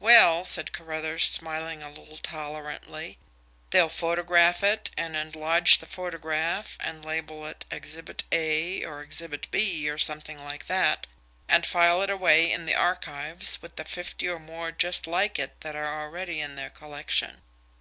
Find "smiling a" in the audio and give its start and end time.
1.24-1.88